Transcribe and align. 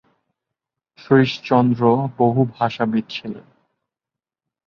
শ্রীশচন্দ্র 0.99 1.81
বহু 2.17 2.41
ভাষাবিদ 2.59 3.05
ছিলেন। 3.09 3.45